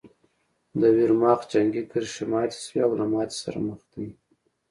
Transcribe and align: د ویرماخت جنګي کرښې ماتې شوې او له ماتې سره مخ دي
د 0.79 0.81
ویرماخت 0.95 1.45
جنګي 1.51 1.83
کرښې 1.91 2.25
ماتې 2.31 2.57
شوې 2.65 2.79
او 2.85 2.91
له 2.99 3.05
ماتې 3.13 3.35
سره 3.43 3.57
مخ 3.67 3.79
دي 3.91 4.07